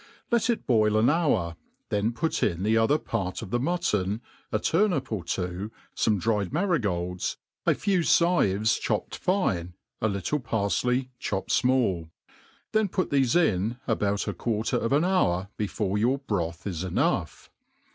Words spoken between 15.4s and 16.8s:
before your broth